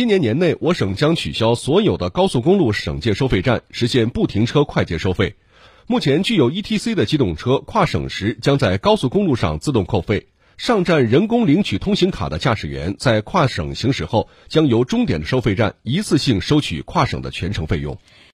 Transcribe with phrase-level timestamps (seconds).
[0.00, 5.36] 今年年内我省将取消所有的高速公路省界收费站实现不停车快捷收费。
[5.86, 17.98] 目前具有 etc 的机动车跨省时将在高速公路上自动扣费上站人工领取通行卡的驾驶员在跨省行驶后将由终点的收费站一次性收取跨省的全程费用。